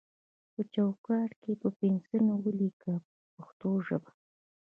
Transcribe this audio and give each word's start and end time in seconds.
په 0.53 0.61
چوکاټ 0.73 1.31
کې 1.41 1.51
یې 1.55 1.59
په 1.61 1.69
پنسل 1.77 2.23
ولیکئ 2.43 2.79
په 2.85 2.97
پښتو 3.35 3.69
ژبه. 3.87 4.11